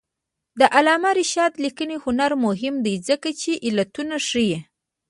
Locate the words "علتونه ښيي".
3.67-4.57